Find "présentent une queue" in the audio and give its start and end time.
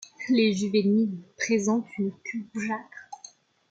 1.37-2.47